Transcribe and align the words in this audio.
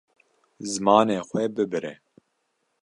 Zimanê 0.71 1.17
xwe 1.27 1.43
bibire. 1.55 1.93